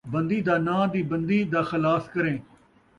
[0.11, 2.37] بندی دا ناں دی بندی دا خلاص کریں